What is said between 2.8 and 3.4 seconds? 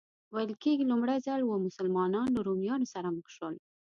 سره مخ